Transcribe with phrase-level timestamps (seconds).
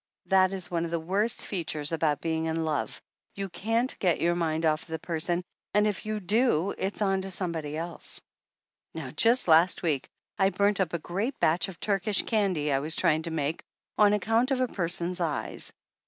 [0.25, 2.99] That is one of the worst features about being in love,
[3.35, 5.43] you can't get your mind off of the person,
[5.75, 8.19] and if you do it's on to somebody else.
[8.95, 10.09] Now, just last week
[10.39, 13.61] I burnt up a great batch of Turkish candy I was trying to make
[13.95, 15.71] on account of a person's eyes.